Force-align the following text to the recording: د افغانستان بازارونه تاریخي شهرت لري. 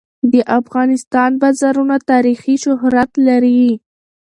د 0.31 0.33
افغانستان 0.59 1.31
بازارونه 1.41 1.95
تاریخي 2.11 2.55
شهرت 2.63 3.11
لري. 3.27 3.63